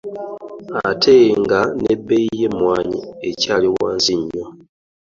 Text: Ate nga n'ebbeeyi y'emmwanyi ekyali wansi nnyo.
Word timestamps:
Ate 0.89 1.17
nga 1.41 1.59
n'ebbeeyi 1.81 2.31
y'emmwanyi 2.41 2.99
ekyali 3.29 3.67
wansi 3.77 4.13
nnyo. 4.21 4.45